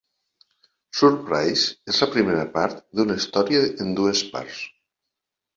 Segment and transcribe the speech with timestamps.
[0.99, 4.65] "Surprise" és la primera part d'una història en dues parts.